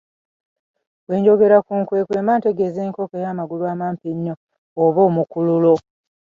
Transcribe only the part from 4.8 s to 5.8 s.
oba omukululo.